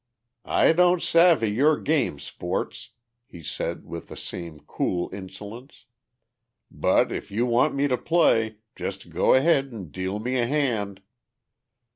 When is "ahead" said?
9.35-9.65